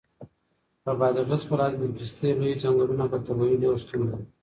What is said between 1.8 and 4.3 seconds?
د پستې لوی ځنګلونه په طبیعي ډول شتون لري.